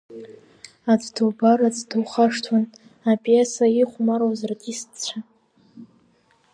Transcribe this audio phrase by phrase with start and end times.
[0.91, 2.63] Аӡә дубар, аӡә духашҭуан
[3.11, 5.17] апиеса ихәмаруаз артистцәа.